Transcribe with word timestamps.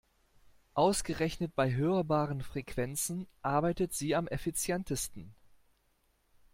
Ausgerechnet 0.73 1.53
bei 1.53 1.71
hörbaren 1.75 2.41
Frequenzen 2.41 3.27
arbeitet 3.43 3.93
sie 3.93 4.15
am 4.15 4.25
effizientesten. 4.27 5.35